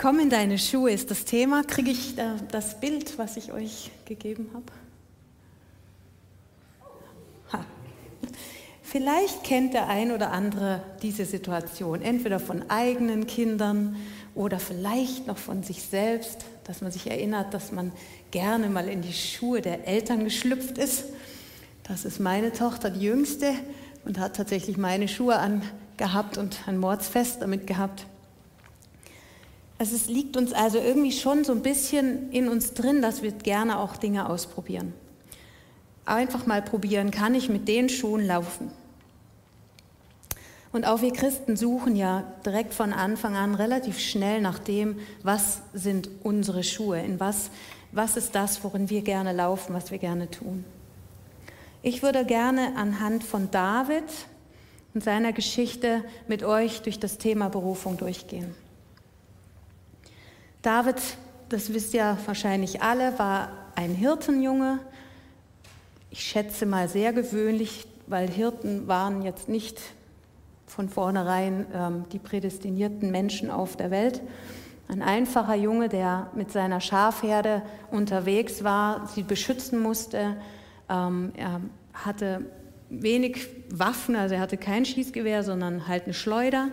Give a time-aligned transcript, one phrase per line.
[0.00, 1.62] Komm in deine Schuhe ist das Thema.
[1.62, 2.14] Kriege ich
[2.50, 4.64] das Bild, was ich euch gegeben habe?
[7.52, 7.66] Ha.
[8.80, 13.96] Vielleicht kennt der ein oder andere diese Situation, entweder von eigenen Kindern
[14.34, 17.92] oder vielleicht noch von sich selbst, dass man sich erinnert, dass man
[18.30, 21.04] gerne mal in die Schuhe der Eltern geschlüpft ist.
[21.82, 23.52] Das ist meine Tochter, die jüngste,
[24.06, 28.06] und hat tatsächlich meine Schuhe angehabt und ein Mordsfest damit gehabt.
[29.80, 33.32] Also es liegt uns also irgendwie schon so ein bisschen in uns drin, dass wir
[33.32, 34.92] gerne auch Dinge ausprobieren.
[36.04, 38.70] Einfach mal probieren, kann ich mit den Schuhen laufen?
[40.70, 45.62] Und auch wir Christen suchen ja direkt von Anfang an relativ schnell nach dem, was
[45.72, 47.50] sind unsere Schuhe, in was,
[47.90, 50.66] was ist das, worin wir gerne laufen, was wir gerne tun.
[51.80, 54.04] Ich würde gerne anhand von David
[54.92, 58.54] und seiner Geschichte mit euch durch das Thema Berufung durchgehen.
[60.62, 60.96] David,
[61.48, 64.78] das wisst ihr wahrscheinlich alle, war ein Hirtenjunge.
[66.10, 69.80] Ich schätze mal sehr gewöhnlich, weil Hirten waren jetzt nicht
[70.66, 74.20] von vornherein ähm, die prädestinierten Menschen auf der Welt.
[74.86, 80.36] Ein einfacher Junge, der mit seiner Schafherde unterwegs war, sie beschützen musste.
[80.90, 81.62] Ähm, er
[81.94, 82.44] hatte
[82.90, 86.68] wenig Waffen, also er hatte kein Schießgewehr, sondern halt eine Schleuder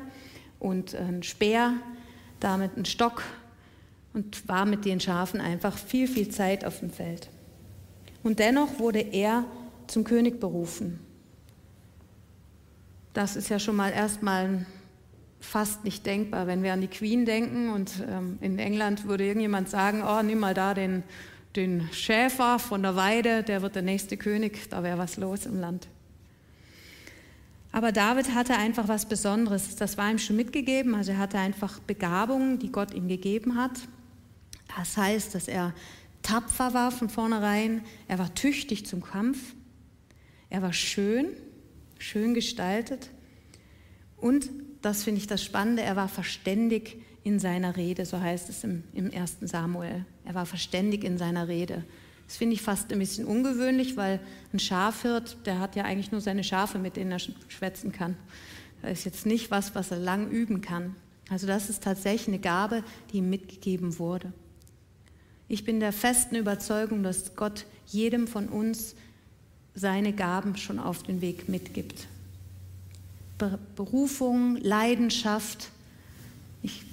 [0.60, 1.76] und einen Speer,
[2.42, 3.24] damit einen Stock
[4.14, 7.30] und war mit den Schafen einfach viel, viel Zeit auf dem Feld.
[8.24, 9.46] Und dennoch wurde er
[9.88, 11.00] zum König berufen.
[13.14, 14.66] Das ist ja schon mal erstmal
[15.40, 19.70] fast nicht denkbar, wenn wir an die Queen denken und ähm, in England würde irgendjemand
[19.70, 21.04] sagen, oh, nimm mal da den,
[21.56, 25.60] den Schäfer von der Weide, der wird der nächste König, da wäre was los im
[25.60, 25.88] Land.
[27.72, 31.80] Aber David hatte einfach was Besonderes, das war ihm schon mitgegeben, also er hatte einfach
[31.80, 33.72] Begabungen, die Gott ihm gegeben hat.
[34.78, 35.74] Das heißt, dass er
[36.22, 39.40] tapfer war von vornherein, er war tüchtig zum Kampf,
[40.50, 41.28] er war schön,
[41.98, 43.10] schön gestaltet.
[44.18, 44.50] Und,
[44.84, 48.84] das finde ich das Spannende, er war verständig in seiner Rede, so heißt es im,
[49.12, 50.06] ersten Samuel.
[50.24, 51.84] Er war verständig in seiner Rede.
[52.28, 54.20] Das finde ich fast ein bisschen ungewöhnlich, weil
[54.54, 58.16] ein Schafhirt, der hat ja eigentlich nur seine Schafe, mit denen er schwätzen kann.
[58.82, 60.96] Das ist jetzt nicht was, was er lang üben kann.
[61.30, 64.32] Also das ist tatsächlich eine Gabe, die ihm mitgegeben wurde.
[65.50, 68.96] Ich bin der festen Überzeugung, dass Gott jedem von uns
[69.76, 72.08] seine Gaben schon auf den Weg mitgibt.
[73.76, 75.70] Berufung, Leidenschaft.
[76.64, 76.84] Ich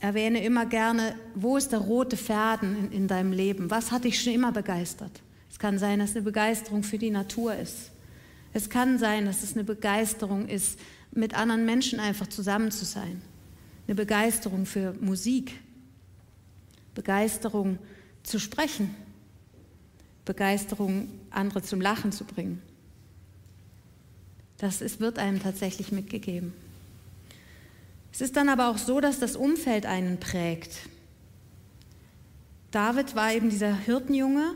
[0.00, 3.70] erwähne immer gerne, wo ist der rote Faden in, in, deinem Leben?
[3.70, 5.20] Was hat dich schon immer begeistert?
[5.50, 7.90] Es kann sein, dass es eine Begeisterung für die Natur ist.
[8.52, 10.78] Es kann sein, dass es eine Begeisterung ist,
[11.12, 13.20] mit anderen Menschen einfach zusammen zu sein.
[13.86, 15.52] Eine Begeisterung für Musik.
[16.96, 17.78] Begeisterung
[18.24, 18.92] zu sprechen.
[20.24, 22.60] Begeisterung, andere zum Lachen zu bringen.
[24.58, 26.52] Das ist, wird einem tatsächlich mitgegeben.
[28.12, 30.88] Es ist dann aber auch so, dass das Umfeld einen prägt.
[32.70, 34.54] David war eben dieser Hirtenjunge.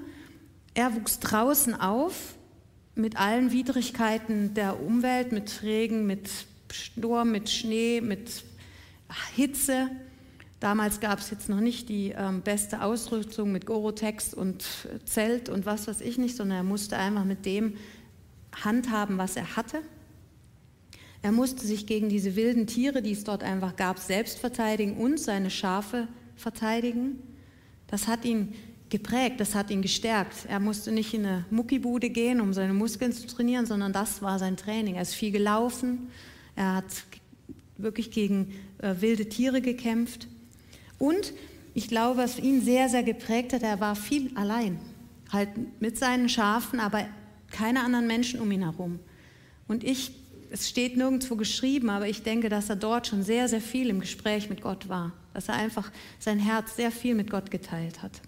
[0.75, 2.35] Er wuchs draußen auf
[2.95, 6.31] mit allen Widrigkeiten der Umwelt, mit Regen, mit
[6.73, 8.45] Sturm, mit Schnee, mit
[9.37, 9.91] Hitze.
[10.61, 14.65] Damals gab es jetzt noch nicht die ähm, beste Ausrüstung mit Gorotex und
[15.07, 17.77] Zelt und was weiß ich nicht, sondern er musste einfach mit dem
[18.53, 19.81] handhaben, was er hatte.
[21.23, 25.19] Er musste sich gegen diese wilden Tiere, die es dort einfach gab, selbst verteidigen und
[25.19, 27.19] seine Schafe verteidigen.
[27.87, 28.55] Das hat ihn
[28.91, 30.47] geprägt, das hat ihn gestärkt.
[30.49, 34.39] Er musste nicht in eine Muckibude gehen, um seine Muskeln zu trainieren, sondern das war
[34.39, 34.97] sein Training.
[34.97, 36.09] Er ist viel gelaufen,
[36.55, 37.05] er hat
[37.79, 40.29] wirklich gegen äh, wilde Tiere gekämpft.
[41.01, 41.33] Und
[41.73, 44.79] ich glaube, was ihn sehr, sehr geprägt hat, er war viel allein.
[45.33, 45.49] Halt
[45.81, 47.07] mit seinen Schafen, aber
[47.51, 49.01] keine anderen Menschen um ihn herum.
[49.67, 50.13] Und ich,
[50.51, 54.01] es steht nirgendwo geschrieben, aber ich denke, dass er dort schon sehr, sehr viel im
[54.01, 55.13] Gespräch mit Gott war.
[55.33, 58.21] Dass er einfach sein Herz sehr viel mit Gott geteilt hat.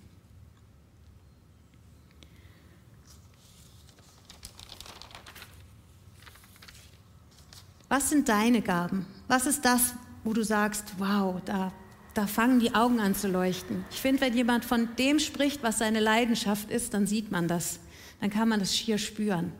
[7.91, 9.05] Was sind deine Gaben?
[9.29, 9.93] Was ist das,
[10.25, 11.71] wo du sagst, wow, da
[12.15, 13.85] da fangen die Augen an zu leuchten.
[13.91, 17.81] Ich finde, wenn jemand von dem spricht, was seine Leidenschaft ist, dann sieht man das.
[18.21, 19.53] Dann kann man das schier spüren.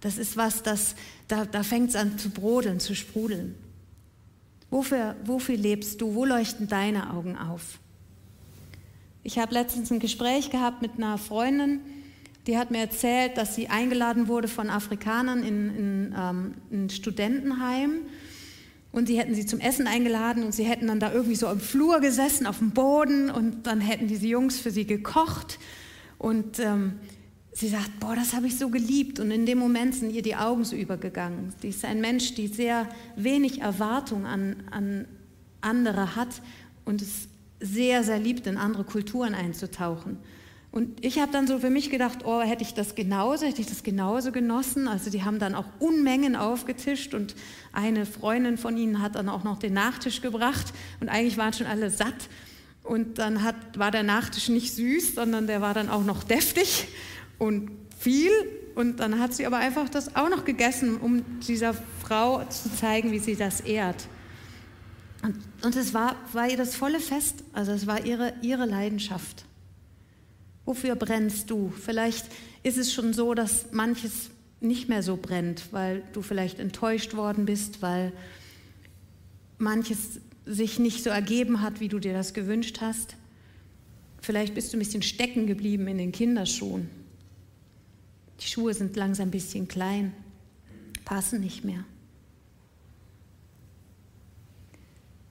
[0.00, 0.94] Das ist was, das,
[1.26, 3.56] da, da fängt es an zu brodeln, zu sprudeln.
[4.70, 6.14] Wofür, wofür lebst du?
[6.14, 7.78] Wo leuchten deine Augen auf?
[9.24, 11.80] Ich habe letztens ein Gespräch gehabt mit einer Freundin,
[12.46, 18.06] die hat mir erzählt, dass sie eingeladen wurde von Afrikanern in, in, ähm, ein Studentenheim
[18.92, 21.60] und sie hätten sie zum Essen eingeladen und sie hätten dann da irgendwie so im
[21.60, 25.58] Flur gesessen, auf dem Boden und dann hätten diese Jungs für sie gekocht
[26.18, 26.94] und ähm,
[27.52, 30.36] sie sagt, boah, das habe ich so geliebt und in dem Moment sind ihr die
[30.36, 31.52] Augen so übergegangen.
[31.60, 35.06] Sie ist ein Mensch, die sehr wenig Erwartung an, an
[35.60, 36.40] andere hat
[36.84, 37.28] und es
[37.60, 40.18] sehr, sehr liebt, in andere Kulturen einzutauchen.
[40.70, 43.66] Und ich habe dann so für mich gedacht, oh, hätte ich das genauso, hätte ich
[43.66, 44.86] das genauso genossen.
[44.86, 47.34] Also die haben dann auch Unmengen aufgetischt und
[47.72, 51.66] eine Freundin von ihnen hat dann auch noch den Nachtisch gebracht und eigentlich waren schon
[51.66, 52.28] alle satt.
[52.82, 56.88] Und dann hat, war der Nachtisch nicht süß, sondern der war dann auch noch deftig
[57.38, 58.30] und viel.
[58.74, 63.10] Und dann hat sie aber einfach das auch noch gegessen, um dieser Frau zu zeigen,
[63.10, 64.06] wie sie das ehrt.
[65.22, 69.47] Und, und es war, war ihr das volle Fest, also es war ihre, ihre Leidenschaft.
[70.68, 71.70] Wofür brennst du?
[71.70, 72.26] Vielleicht
[72.62, 74.28] ist es schon so, dass manches
[74.60, 78.12] nicht mehr so brennt, weil du vielleicht enttäuscht worden bist, weil
[79.56, 83.16] manches sich nicht so ergeben hat, wie du dir das gewünscht hast.
[84.20, 86.90] Vielleicht bist du ein bisschen stecken geblieben in den Kinderschuhen.
[88.38, 90.12] Die Schuhe sind langsam ein bisschen klein,
[91.06, 91.82] passen nicht mehr.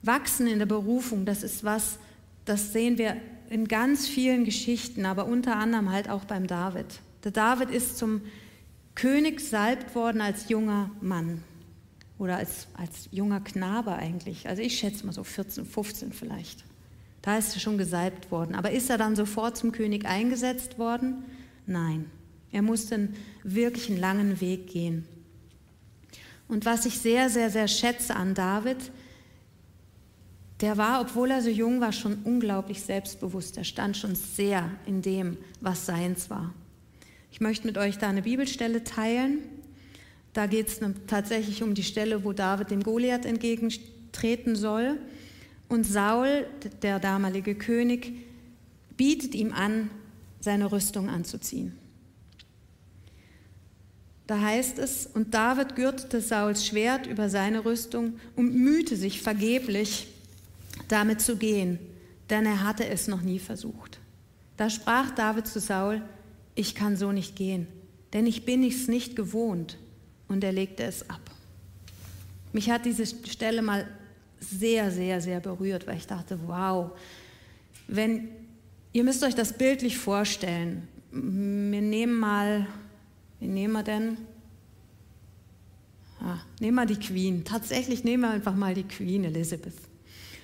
[0.02, 2.00] Wachsen in der Berufung, das ist was,
[2.44, 3.20] das sehen wir
[3.50, 6.86] in ganz vielen Geschichten, aber unter anderem halt auch beim David.
[7.24, 8.20] Der David ist zum
[8.94, 11.42] König salbt worden als junger Mann
[12.18, 14.48] oder als, als junger Knabe eigentlich.
[14.48, 16.64] Also ich schätze mal so 14, 15 vielleicht.
[17.22, 18.54] Da ist er schon gesalbt worden.
[18.54, 21.24] Aber ist er dann sofort zum König eingesetzt worden?
[21.66, 22.10] Nein.
[22.50, 25.06] Er musste einen wirklich langen Weg gehen.
[26.48, 28.78] Und was ich sehr, sehr, sehr schätze an David,
[30.60, 33.56] der war, obwohl er so jung war, schon unglaublich selbstbewusst.
[33.56, 36.52] Er stand schon sehr in dem, was seins war.
[37.30, 39.38] Ich möchte mit euch da eine Bibelstelle teilen.
[40.32, 44.98] Da geht es tatsächlich um die Stelle, wo David dem Goliath entgegentreten soll.
[45.68, 46.46] Und Saul,
[46.82, 48.12] der damalige König,
[48.96, 49.90] bietet ihm an,
[50.40, 51.76] seine Rüstung anzuziehen.
[54.26, 60.06] Da heißt es, und David gürtete Sauls Schwert über seine Rüstung und mühte sich vergeblich,
[60.88, 61.78] damit zu gehen,
[62.30, 63.98] denn er hatte es noch nie versucht.
[64.56, 66.02] Da sprach David zu Saul,
[66.54, 67.68] ich kann so nicht gehen,
[68.12, 69.78] denn ich bin es nicht gewohnt.
[70.28, 71.22] Und er legte es ab.
[72.52, 73.88] Mich hat diese Stelle mal
[74.40, 76.90] sehr, sehr, sehr berührt, weil ich dachte, wow,
[77.86, 78.28] wenn,
[78.92, 80.86] ihr müsst euch das bildlich vorstellen.
[81.10, 82.66] Wir nehmen mal,
[83.40, 84.18] wie nehmen wir denn?
[86.20, 87.44] Ah, nehmen wir die Queen.
[87.44, 89.87] Tatsächlich nehmen wir einfach mal die Queen Elizabeth.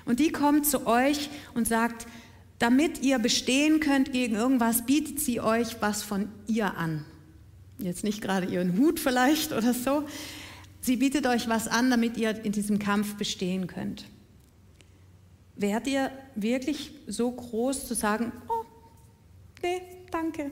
[0.05, 2.07] Und die kommt zu euch und sagt,
[2.59, 7.05] damit ihr bestehen könnt gegen irgendwas, bietet sie euch was von ihr an.
[7.79, 10.05] Jetzt nicht gerade ihren Hut vielleicht oder so.
[10.81, 14.05] Sie bietet euch was an, damit ihr in diesem Kampf bestehen könnt.
[15.57, 18.65] Wärt ihr wirklich so groß zu sagen, oh,
[19.63, 19.81] nee,
[20.11, 20.51] danke,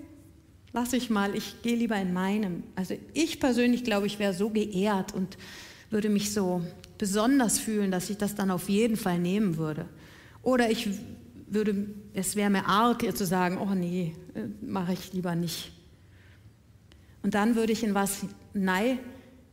[0.73, 2.63] lass ich mal, ich gehe lieber in meinem.
[2.77, 5.37] Also ich persönlich glaube, ich wäre so geehrt und
[5.93, 6.63] würde mich so
[6.99, 9.87] besonders fühlen, dass ich das dann auf jeden Fall nehmen würde.
[10.43, 10.89] Oder ich
[11.49, 15.73] würde, es wäre mir arg, ihr zu sagen, oh nee, äh, mache ich lieber nicht.
[17.23, 18.25] Und dann würde ich in was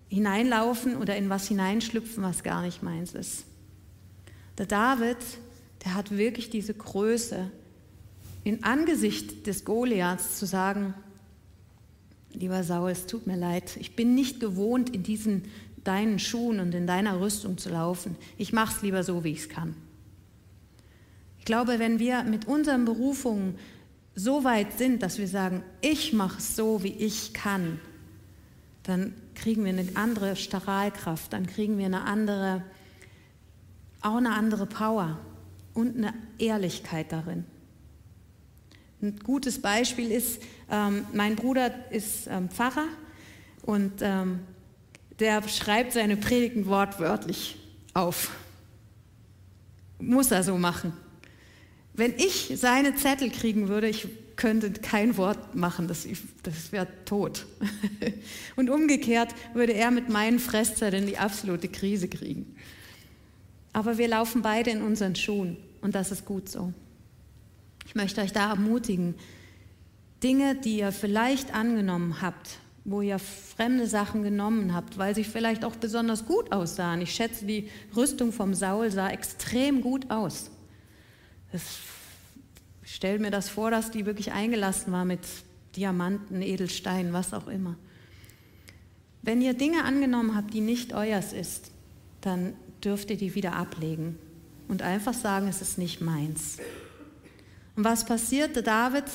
[0.10, 3.46] hineinlaufen oder in was hineinschlüpfen, was gar nicht meins ist.
[4.58, 5.18] Der David,
[5.86, 7.52] der hat wirklich diese Größe,
[8.44, 10.94] in Angesicht des Goliaths zu sagen,
[12.34, 15.44] lieber Saul, es tut mir leid, ich bin nicht gewohnt, in diesen
[15.90, 18.16] deinen Schuhen und in deiner Rüstung zu laufen.
[18.38, 19.76] Ich mache es lieber so, wie ich es kann.
[21.40, 23.56] Ich glaube, wenn wir mit unseren Berufungen
[24.14, 27.80] so weit sind, dass wir sagen, ich mache es so, wie ich kann,
[28.84, 32.64] dann kriegen wir eine andere Strahlkraft, dann kriegen wir eine andere,
[34.02, 35.18] auch eine andere Power
[35.74, 37.46] und eine Ehrlichkeit darin.
[39.02, 42.86] Ein gutes Beispiel ist, ähm, mein Bruder ist ähm, Pfarrer
[43.64, 44.42] und ähm,
[45.20, 47.58] der schreibt seine Predigten wortwörtlich
[47.94, 48.32] auf.
[50.00, 50.94] Muss er so machen.
[51.94, 54.08] Wenn ich seine Zettel kriegen würde, ich
[54.38, 56.08] könnte kein Wort machen, das,
[56.44, 57.46] das wäre tot.
[58.56, 62.56] Und umgekehrt würde er mit meinen Fresszetteln die absolute Krise kriegen.
[63.74, 66.74] Aber wir laufen beide in unseren Schuhen und das ist gut so.
[67.86, 69.16] Ich möchte euch da ermutigen,
[70.24, 72.58] Dinge, die ihr vielleicht angenommen habt,
[72.90, 77.02] wo ihr fremde Sachen genommen habt, weil sie vielleicht auch besonders gut aussahen.
[77.02, 80.50] Ich schätze, die Rüstung vom Saul sah extrem gut aus.
[82.84, 85.22] Ich stelle mir das vor, dass die wirklich eingelassen war mit
[85.76, 87.76] Diamanten, Edelsteinen, was auch immer.
[89.22, 91.72] Wenn ihr Dinge angenommen habt, die nicht euers ist,
[92.22, 92.54] dann
[92.84, 94.18] dürft ihr die wieder ablegen
[94.68, 96.58] und einfach sagen, es ist nicht meins.
[97.76, 98.64] Und was passierte?
[98.64, 99.06] David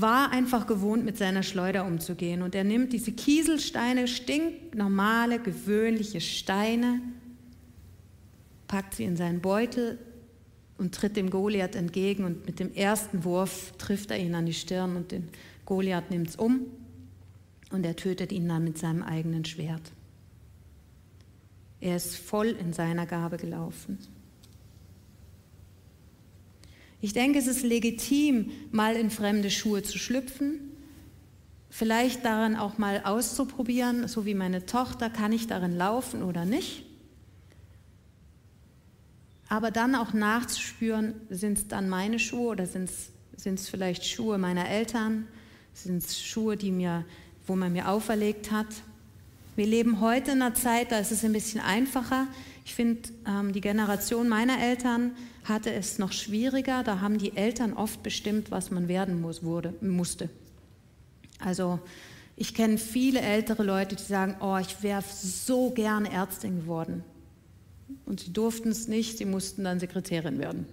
[0.00, 2.42] war einfach gewohnt, mit seiner Schleuder umzugehen.
[2.42, 7.00] Und er nimmt diese Kieselsteine, stinknormale, gewöhnliche Steine,
[8.66, 9.98] packt sie in seinen Beutel
[10.76, 12.24] und tritt dem Goliath entgegen.
[12.24, 15.28] Und mit dem ersten Wurf trifft er ihn an die Stirn und den
[15.64, 16.66] Goliath nimmt es um
[17.70, 19.92] und er tötet ihn dann mit seinem eigenen Schwert.
[21.80, 23.98] Er ist voll in seiner Gabe gelaufen.
[27.00, 30.58] Ich denke, es ist legitim, mal in fremde Schuhe zu schlüpfen,
[31.70, 36.84] vielleicht daran auch mal auszuprobieren, so wie meine Tochter, kann ich darin laufen oder nicht.
[39.48, 44.68] Aber dann auch nachzuspüren, sind es dann meine Schuhe oder sind es vielleicht Schuhe meiner
[44.68, 45.26] Eltern,
[45.72, 47.04] sind es Schuhe, die mir,
[47.46, 48.66] wo man mir auferlegt hat.
[49.54, 52.26] Wir leben heute in einer Zeit, da ist es ein bisschen einfacher.
[52.68, 55.12] Ich finde, ähm, die Generation meiner Eltern
[55.44, 56.82] hatte es noch schwieriger.
[56.82, 60.28] Da haben die Eltern oft bestimmt, was man werden muss, wurde, musste.
[61.38, 61.80] Also
[62.36, 67.04] ich kenne viele ältere Leute, die sagen, oh, ich wäre so gerne Ärztin geworden.
[68.04, 70.66] Und sie durften es nicht, sie mussten dann Sekretärin werden,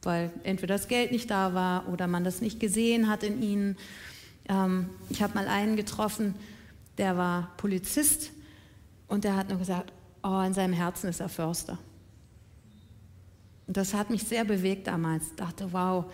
[0.00, 3.76] weil entweder das Geld nicht da war oder man das nicht gesehen hat in ihnen.
[4.48, 6.34] Ähm, ich habe mal einen getroffen,
[6.96, 8.30] der war Polizist
[9.06, 11.78] und der hat nur gesagt, oh, in seinem Herzen ist er Förster.
[13.66, 15.28] Und das hat mich sehr bewegt damals.
[15.28, 16.06] Ich dachte, wow,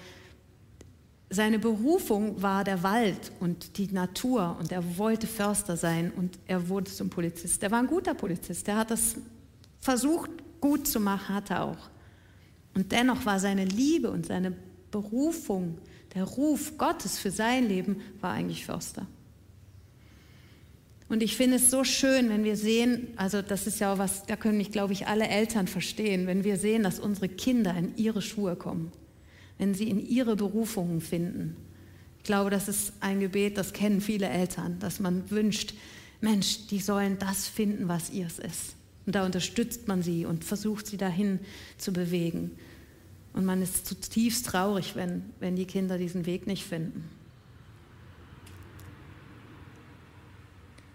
[1.31, 6.69] seine Berufung war der Wald und die Natur und er wollte Förster sein und er
[6.69, 7.63] wurde zum Polizist.
[7.63, 9.17] Er war ein guter Polizist, er hat das
[9.81, 11.91] versucht gut zu machen, hat er auch.
[12.75, 14.53] Und dennoch war seine Liebe und seine
[14.91, 15.79] Berufung,
[16.15, 19.07] der Ruf Gottes für sein Leben, war eigentlich Förster.
[21.09, 24.27] Und ich finde es so schön, wenn wir sehen, also das ist ja auch was,
[24.27, 27.97] da können mich, glaube ich, alle Eltern verstehen, wenn wir sehen, dass unsere Kinder in
[27.97, 28.91] ihre Schuhe kommen,
[29.59, 31.57] wenn sie in ihre Berufungen finden.
[32.19, 35.75] Ich glaube, das ist ein Gebet, das kennen viele Eltern, dass man wünscht,
[36.21, 38.75] Mensch, die sollen das finden, was ihrs ist.
[39.05, 41.39] Und da unterstützt man sie und versucht sie dahin
[41.79, 42.51] zu bewegen.
[43.33, 47.05] Und man ist zutiefst traurig, wenn, wenn die Kinder diesen Weg nicht finden.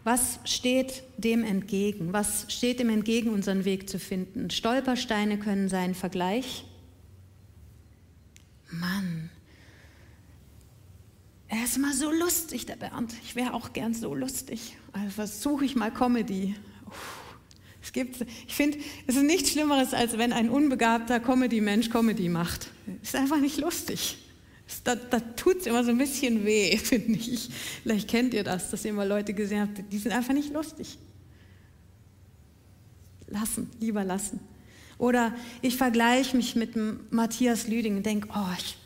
[0.04, 2.12] Was steht dem entgegen?
[2.12, 4.50] Was steht dem entgegen, unseren Weg zu finden?
[4.50, 6.66] Stolpersteine können sein Vergleich.
[8.72, 9.30] Mann,
[11.52, 13.14] er ist immer so lustig, der Bernd.
[13.24, 14.78] Ich wäre auch gern so lustig.
[14.94, 16.56] Also versuche ich mal Comedy.
[17.84, 22.70] Es gibt, ich finde, es ist nichts Schlimmeres, als wenn ein unbegabter Comedy-Mensch Comedy macht.
[23.04, 24.18] Ist einfach nicht lustig.
[24.84, 27.50] Da, da tut es immer so ein bisschen weh, finde ich.
[27.84, 30.98] Vielleicht kennt ihr das, dass ihr immer Leute gesehen habt, die sind einfach nicht lustig.
[33.28, 34.40] Lassen, lieber lassen.
[34.98, 36.76] Oder ich vergleiche mich mit
[37.12, 38.78] Matthias Lüding und denke, oh, ich,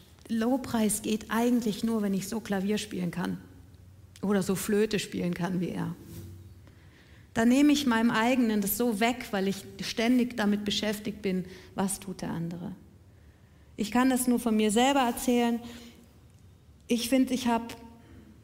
[1.01, 3.37] geht eigentlich nur, wenn ich so Klavier spielen kann.
[4.21, 5.95] Oder so Flöte spielen kann wie er.
[7.33, 11.43] Da nehme ich meinem eigenen das so weg, weil ich ständig damit beschäftigt bin,
[11.75, 12.71] was tut der andere.
[13.77, 15.59] Ich kann das nur von mir selber erzählen.
[16.87, 17.65] Ich finde, ich habe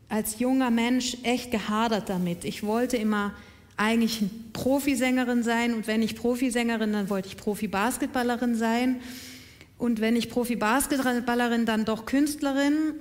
[0.10, 2.44] als junger Mensch echt gehadert damit.
[2.44, 3.34] Ich wollte immer
[3.78, 4.22] eigentlich
[4.54, 9.02] Profisängerin sein und wenn ich Profisängerin, dann wollte ich Profi-Basketballerin sein
[9.82, 12.94] und wenn ich Profi-Basketballerin, dann doch Künstlerin.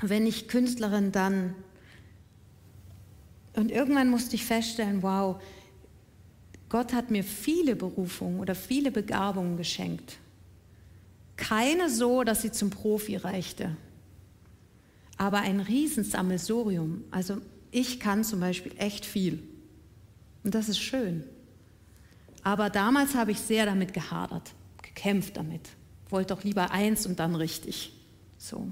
[0.00, 1.54] Wenn ich Künstlerin, dann...
[3.54, 5.40] Und irgendwann musste ich feststellen, wow,
[6.70, 10.16] Gott hat mir viele Berufungen oder viele Begabungen geschenkt.
[11.36, 13.76] Keine so, dass sie zum Profi reichte,
[15.16, 17.04] aber ein Riesensammelsurium.
[17.10, 17.38] Also
[17.70, 19.42] ich kann zum Beispiel echt viel
[20.44, 21.24] und das ist schön.
[22.42, 25.70] Aber damals habe ich sehr damit gehadert, gekämpft damit.
[26.10, 27.92] Wollte doch lieber eins und dann richtig.
[28.36, 28.68] So.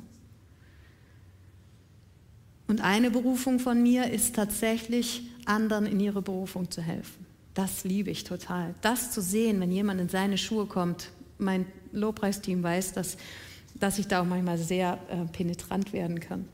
[2.69, 7.27] Und eine Berufung von mir ist tatsächlich, anderen in ihre Berufung zu helfen.
[7.55, 8.75] Das liebe ich total.
[8.81, 11.11] Das zu sehen, wenn jemand in seine Schuhe kommt,
[11.43, 13.17] mein Lobpreisteam weiß, dass,
[13.75, 16.47] dass ich da auch manchmal sehr äh, penetrant werden kann.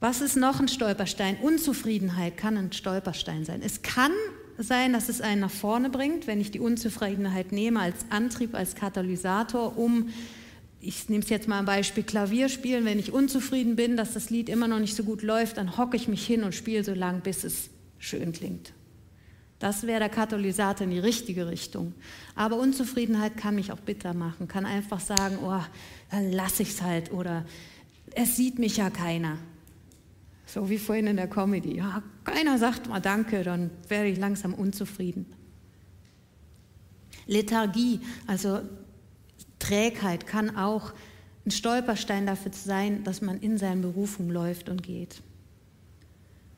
[0.00, 1.38] Was ist noch ein Stolperstein?
[1.38, 3.62] Unzufriedenheit kann ein Stolperstein sein.
[3.64, 4.12] Es kann
[4.58, 8.74] sein, dass es einen nach vorne bringt, wenn ich die Unzufriedenheit nehme als Antrieb, als
[8.74, 10.10] Katalysator, um,
[10.80, 12.84] ich nehme es jetzt mal ein Beispiel, Klavier spielen.
[12.84, 15.96] Wenn ich unzufrieden bin, dass das Lied immer noch nicht so gut läuft, dann hocke
[15.96, 18.72] ich mich hin und spiele so lange, bis es schön klingt.
[19.58, 21.94] Das wäre der Katalysator in die richtige Richtung.
[22.34, 25.60] Aber Unzufriedenheit kann mich auch bitter machen, kann einfach sagen, oh,
[26.10, 27.46] dann lasse ich es halt oder
[28.14, 29.38] es sieht mich ja keiner.
[30.46, 31.76] So wie vorhin in der Comedy.
[31.76, 35.26] Ja, keiner sagt mal Danke, dann werde ich langsam unzufrieden.
[37.26, 38.60] Lethargie, also
[39.58, 40.92] Trägheit, kann auch
[41.44, 45.22] ein Stolperstein dafür sein, dass man in seine Berufung läuft und geht.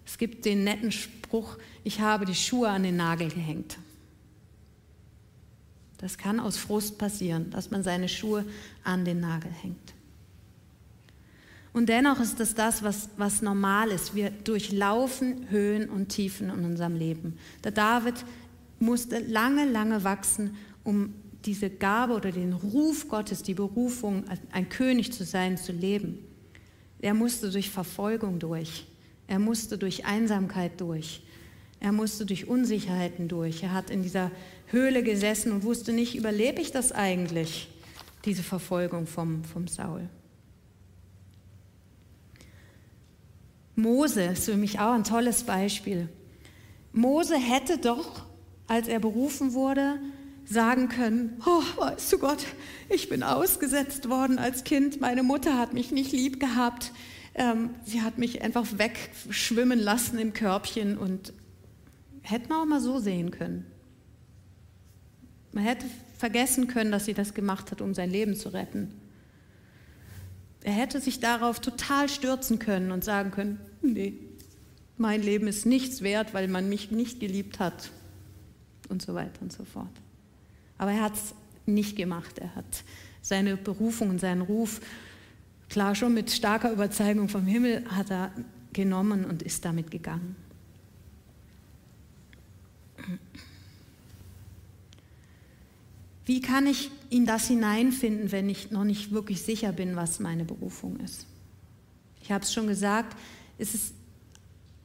[0.08, 3.76] Es gibt den netten Spruch, ich habe die Schuhe an den Nagel gehängt.
[5.98, 8.46] Das kann aus Frust passieren, dass man seine Schuhe
[8.84, 9.92] an den Nagel hängt.
[11.74, 14.14] Und dennoch ist das das, was, was normal ist.
[14.14, 17.38] Wir durchlaufen Höhen und Tiefen in unserem Leben.
[17.62, 18.14] Der David
[18.80, 21.12] musste lange, lange wachsen, um
[21.44, 26.18] diese Gabe oder den Ruf Gottes, die Berufung, ein König zu sein, zu leben.
[26.98, 28.86] Er musste durch Verfolgung durch.
[29.28, 31.22] Er musste durch Einsamkeit durch.
[31.80, 33.62] Er musste durch Unsicherheiten durch.
[33.62, 34.32] Er hat in dieser
[34.66, 37.68] Höhle gesessen und wusste nicht, überlebe ich das eigentlich,
[38.24, 40.08] diese Verfolgung vom, vom Saul.
[43.76, 46.08] Mose ist für mich auch ein tolles Beispiel.
[46.92, 48.24] Mose hätte doch,
[48.66, 50.00] als er berufen wurde,
[50.44, 52.44] sagen können, oh, weißt du Gott,
[52.88, 56.92] ich bin ausgesetzt worden als Kind, meine Mutter hat mich nicht lieb gehabt,
[57.38, 61.32] ähm, sie hat mich einfach wegschwimmen lassen im Körbchen und
[62.22, 63.64] hätte man auch mal so sehen können.
[65.52, 65.86] Man hätte
[66.18, 68.92] vergessen können, dass sie das gemacht hat, um sein Leben zu retten.
[70.62, 74.14] Er hätte sich darauf total stürzen können und sagen können, nee,
[74.96, 77.90] mein Leben ist nichts wert, weil man mich nicht geliebt hat
[78.88, 79.86] und so weiter und so fort.
[80.76, 81.34] Aber er hat es
[81.66, 82.38] nicht gemacht.
[82.38, 82.84] Er hat
[83.22, 84.80] seine Berufung und seinen Ruf,
[85.68, 88.32] klar schon mit starker Überzeugung vom Himmel, hat er
[88.72, 90.36] genommen und ist damit gegangen.
[96.24, 100.44] Wie kann ich in das hineinfinden, wenn ich noch nicht wirklich sicher bin, was meine
[100.44, 101.26] Berufung ist?
[102.22, 103.16] Ich habe es schon gesagt,
[103.56, 103.94] es ist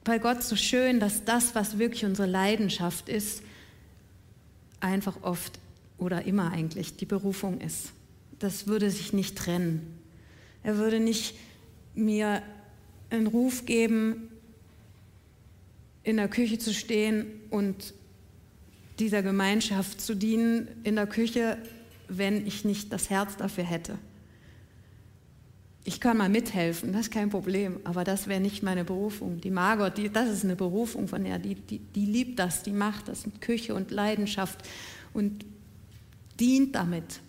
[0.05, 3.43] bei Gott so schön, dass das, was wirklich unsere Leidenschaft ist,
[4.79, 5.59] einfach oft
[5.97, 7.91] oder immer eigentlich die Berufung ist.
[8.39, 10.02] Das würde sich nicht trennen.
[10.63, 11.35] Er würde nicht
[11.93, 12.41] mir
[13.09, 14.29] einen Ruf geben,
[16.03, 17.93] in der Küche zu stehen und
[18.99, 21.57] dieser Gemeinschaft zu dienen in der Küche,
[22.07, 23.97] wenn ich nicht das Herz dafür hätte.
[25.85, 29.41] Ich kann mal mithelfen, das ist kein Problem, aber das wäre nicht meine Berufung.
[29.41, 32.71] Die Margot, die, das ist eine Berufung von ihr, die, die, die liebt das, die
[32.71, 34.65] macht das mit Küche und Leidenschaft
[35.13, 35.45] und
[36.39, 37.19] dient damit.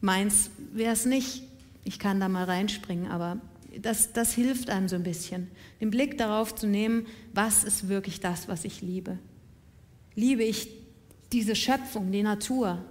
[0.00, 1.44] Meins wäre es nicht,
[1.84, 3.38] ich kann da mal reinspringen, aber
[3.80, 5.48] das, das hilft einem so ein bisschen,
[5.80, 9.18] den Blick darauf zu nehmen, was ist wirklich das, was ich liebe
[10.14, 10.68] liebe ich
[11.32, 12.84] diese Schöpfung, die Natur.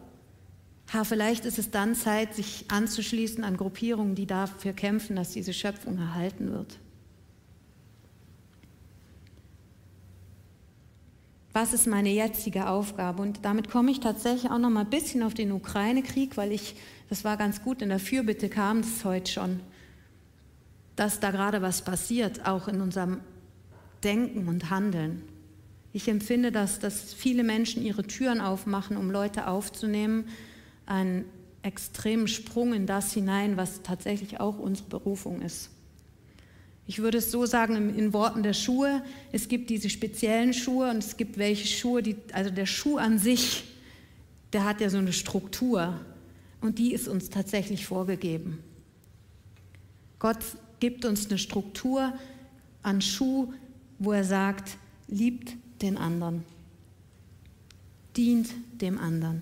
[0.92, 5.54] Ha, vielleicht ist es dann Zeit, sich anzuschließen an Gruppierungen, die dafür kämpfen, dass diese
[5.54, 6.80] Schöpfung erhalten wird.
[11.54, 13.22] Was ist meine jetzige Aufgabe?
[13.22, 16.76] Und damit komme ich tatsächlich auch noch mal ein bisschen auf den Ukraine-Krieg, weil ich,
[17.10, 19.60] das war ganz gut, in der Fürbitte kam es heute schon,
[20.96, 23.22] dass da gerade was passiert, auch in unserem
[24.04, 25.24] Denken und Handeln.
[25.92, 30.26] Ich empfinde, dass, dass viele Menschen ihre Türen aufmachen, um Leute aufzunehmen,
[30.86, 31.26] einen
[31.64, 35.72] extremen Sprung in das hinein, was tatsächlich auch unsere Berufung ist.
[36.86, 40.90] Ich würde es so sagen in, in Worten der Schuhe, es gibt diese speziellen Schuhe
[40.90, 43.64] und es gibt welche Schuhe, die, also der Schuh an sich,
[44.54, 46.00] der hat ja so eine Struktur
[46.62, 48.60] und die ist uns tatsächlich vorgegeben.
[50.20, 50.40] Gott
[50.80, 52.14] gibt uns eine Struktur
[52.84, 53.54] an Schuh,
[53.98, 56.44] wo er sagt, liebt den anderen.
[58.16, 58.50] Dient
[58.82, 59.42] dem anderen.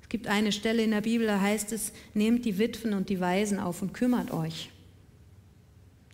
[0.00, 3.20] Es gibt eine Stelle in der Bibel, da heißt es, nehmt die Witwen und die
[3.20, 4.70] Waisen auf und kümmert euch.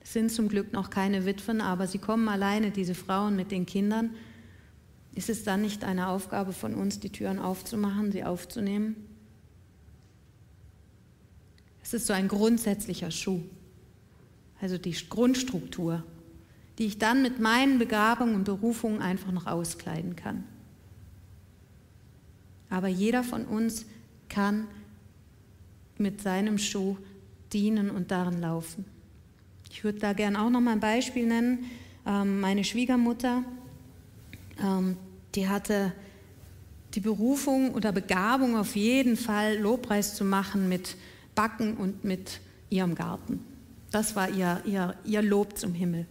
[0.01, 3.67] Es sind zum Glück noch keine Witwen, aber sie kommen alleine, diese Frauen mit den
[3.67, 4.11] Kindern.
[5.15, 9.08] Ist es dann nicht eine Aufgabe von uns, die Türen aufzumachen, sie aufzunehmen?
[11.89, 13.41] Es ist so ein grundsätzlicher Schuh,
[14.61, 16.05] also die Grundstruktur
[16.79, 20.45] die ich dann mit meinen Begabungen und Berufungen einfach noch auskleiden kann.
[22.71, 23.85] Aber jeder von uns
[24.29, 24.69] kann
[25.97, 26.97] mit seinem Schuh
[27.53, 28.85] dienen und darin laufen.
[29.71, 31.65] Ich würde da gerne auch noch mal ein Beispiel nennen.
[32.07, 33.43] Ähm, meine Schwiegermutter,
[34.63, 34.97] ähm,
[35.35, 35.93] die hatte
[36.95, 40.97] die Berufung oder Begabung auf jeden Fall Lobpreis zu machen mit
[41.39, 43.45] Backen und mit ihrem Garten.
[43.93, 46.05] Das war ihr, ihr, ihr Lob zum Himmel.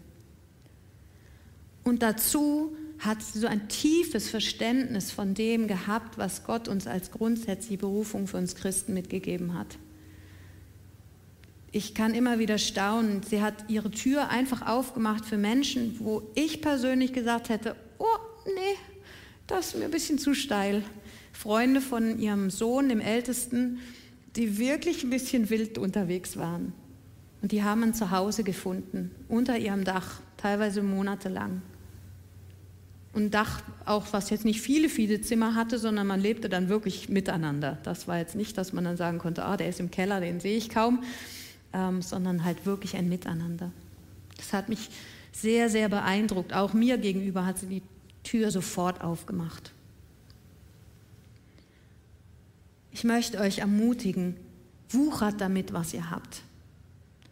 [1.84, 7.12] Und dazu hat sie so ein tiefes Verständnis von dem gehabt, was Gott uns als
[7.12, 9.78] grundsätzliche Berufung für uns Christen mitgegeben hat.
[11.74, 13.22] ich kann immer wieder staunen.
[13.22, 18.06] Sie hat ihre Tür einfach aufgemacht für Menschen, wo ich persönlich gesagt hätte, oh
[18.46, 18.78] nee,
[19.46, 20.84] das ist mir ein bisschen zu steil.
[21.34, 23.80] Freunde von ihrem Sohn, dem Ältesten,
[24.38, 26.74] die wirklich ein bisschen wild unterwegs waren.
[27.42, 31.62] Und die haben ein Zuhause gefunden, unter ihrem Dach, teilweise monatelang.
[33.14, 37.10] Und Dach, auch was jetzt nicht viele, viele Zimmer hatte, sondern man lebte dann wirklich
[37.10, 37.80] miteinander.
[37.84, 40.40] Das war jetzt nicht, dass man dann sagen konnte, ah, der ist im Keller, den
[40.40, 41.04] sehe ich kaum,
[41.74, 43.72] ähm, sondern halt wirklich ein Miteinander.
[44.38, 44.90] Das hat mich
[45.32, 46.54] sehr, sehr beeindruckt.
[46.54, 47.82] Auch mir gegenüber hat sie die
[48.24, 49.72] Tür sofort aufgemacht.
[52.98, 54.36] Ich möchte euch ermutigen,
[54.90, 56.42] wuchert damit, was ihr habt.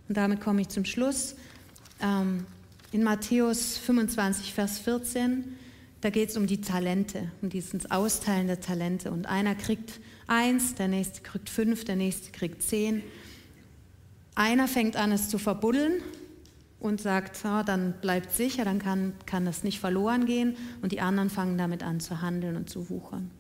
[0.08, 1.36] Und damit komme ich zum Schluss.
[2.00, 2.46] Ähm,
[2.92, 5.44] in Matthäus 25, Vers 14,
[6.02, 9.10] da geht es um die Talente, um dieses Austeilen der Talente.
[9.10, 13.02] Und einer kriegt eins, der nächste kriegt fünf, der nächste kriegt zehn.
[14.36, 15.94] Einer fängt an, es zu verbuddeln
[16.80, 20.58] und sagt, oh, dann bleibt sicher, dann kann, kann das nicht verloren gehen.
[20.84, 23.32] Und die anderen fangen damit an zu handeln und zu wuchern.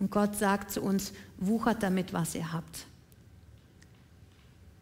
[0.00, 2.86] Und Gott sagt zu uns, wuchert damit, was ihr habt.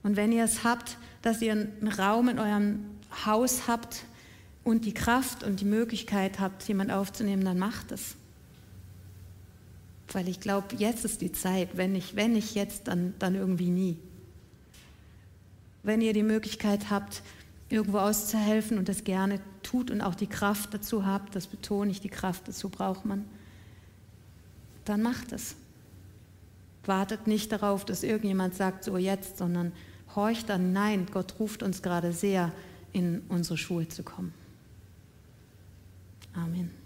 [0.03, 2.87] Und wenn ihr es habt, dass ihr einen Raum in eurem
[3.27, 4.05] Haus habt
[4.65, 8.15] und die Kraft und die Möglichkeit habt, jemand aufzunehmen, dann macht es.
[10.13, 11.77] Weil ich glaube, jetzt ist die Zeit.
[11.77, 13.99] Wenn nicht, wenn nicht jetzt, dann, dann irgendwie nie
[15.83, 17.23] wenn ihr die Möglichkeit habt,
[17.69, 22.01] irgendwo auszuhelfen und das gerne tut und auch die Kraft dazu habt, das betone ich,
[22.01, 23.25] die Kraft dazu braucht man,
[24.88, 25.57] dann macht es.
[26.85, 29.72] Wartet nicht darauf, dass irgendjemand sagt, so jetzt, sondern
[30.14, 32.53] horcht dann, nein, Gott ruft uns gerade sehr,
[32.92, 34.33] in unsere Schuhe zu kommen.
[36.33, 36.78] Amen.